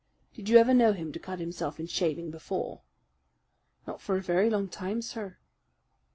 [0.33, 2.81] "Did you ever know him to cut himself in shaving before?"
[3.85, 5.37] "Not for a very long time, sir."